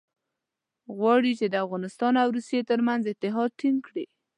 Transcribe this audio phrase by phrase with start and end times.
[0.97, 4.05] غواړي چې د افغانستان او روسیې ترمنځ اتحاد ټینګ کړي.